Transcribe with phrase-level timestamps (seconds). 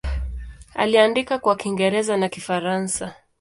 [0.75, 3.15] Aliandika kwa Kiingereza na Kifaransa.